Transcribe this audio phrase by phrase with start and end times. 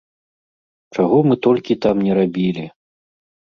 [0.95, 2.67] Чаго мы толькі там ні рабілі!